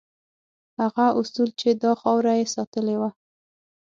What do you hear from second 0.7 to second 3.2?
هغه اصول چې دا خاوره یې ساتلې وه.